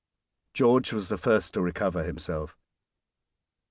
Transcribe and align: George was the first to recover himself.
George 0.55 0.93
was 0.93 1.09
the 1.09 1.17
first 1.19 1.53
to 1.53 1.61
recover 1.61 2.01
himself. 2.03 2.57